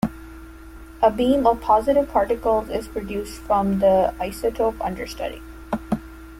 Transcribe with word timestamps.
A 1.03 1.11
beam 1.11 1.45
of 1.45 1.61
positive 1.61 2.09
particles 2.11 2.69
is 2.69 2.87
produced 2.87 3.39
from 3.41 3.77
the 3.77 4.11
isotope 4.19 4.83
under 4.83 5.05
study. 5.05 5.43